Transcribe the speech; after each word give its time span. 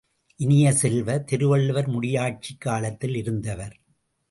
இனிய 0.35 0.71
செல்வ, 0.71 1.17
திருவள்ளுவர் 1.17 1.87
முடியாட்சிக் 1.87 2.61
காலத்தில் 2.61 3.15
இருந்தவர். 3.15 3.79